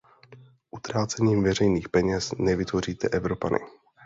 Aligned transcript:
Utrácením 0.71 1.43
veřejných 1.43 1.89
peněz 1.89 2.31
nevytvoříte 2.37 3.07
Evropany. 3.09 3.59